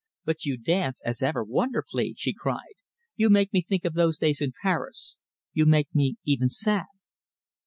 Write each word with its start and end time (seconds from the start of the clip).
"But 0.25 0.45
you 0.45 0.57
dance, 0.57 0.99
as 1.05 1.21
ever, 1.21 1.43
wonderfully!" 1.43 2.15
she 2.17 2.33
cried. 2.33 2.73
"You 3.15 3.29
make 3.29 3.53
me 3.53 3.61
think 3.61 3.85
of 3.85 3.93
those 3.93 4.17
days 4.17 4.41
in 4.41 4.51
Paris. 4.63 5.19
You 5.53 5.67
make 5.67 5.93
me 5.93 6.15
even 6.25 6.49
sad." 6.49 6.87